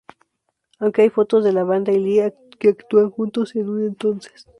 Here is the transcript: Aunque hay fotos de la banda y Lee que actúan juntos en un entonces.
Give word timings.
Aunque 0.79 1.03
hay 1.03 1.09
fotos 1.11 1.43
de 1.43 1.53
la 1.53 1.63
banda 1.63 1.91
y 1.93 1.99
Lee 1.99 2.33
que 2.57 2.69
actúan 2.69 3.11
juntos 3.11 3.55
en 3.55 3.69
un 3.69 3.85
entonces. 3.85 4.47